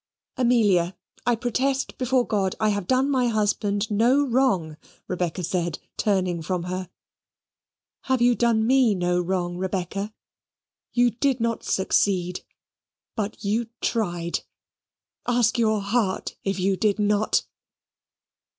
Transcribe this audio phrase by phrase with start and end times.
[0.35, 0.97] "Amelia,
[1.27, 4.77] I protest before God, I have done my husband no wrong,"
[5.07, 6.89] Rebecca said, turning from her.
[8.05, 10.11] "Have you done me no wrong, Rebecca?
[10.91, 12.41] You did not succeed,
[13.15, 14.39] but you tried.
[15.27, 17.43] Ask your heart if you did not."